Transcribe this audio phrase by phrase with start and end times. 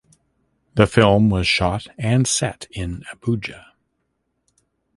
[0.73, 3.65] The film was shot and set in Abuja.